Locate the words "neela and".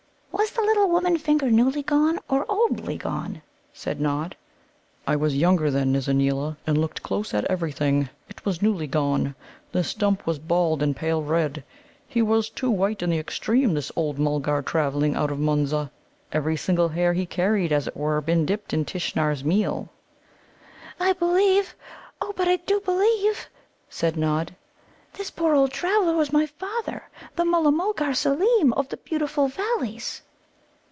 6.15-6.79